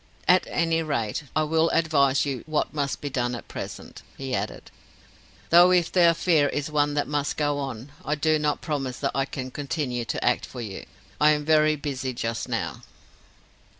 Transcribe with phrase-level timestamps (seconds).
[0.27, 4.71] "At any rate, I will advise you what must be done at present," he added,
[5.51, 9.11] "though if the affair is one that must go on, I do not promise that
[9.13, 10.85] I can continue to act for you.
[11.19, 12.81] I am very busy just now."